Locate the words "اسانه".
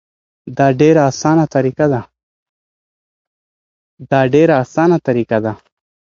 4.69-4.97